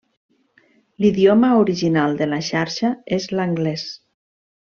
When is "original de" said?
1.65-2.29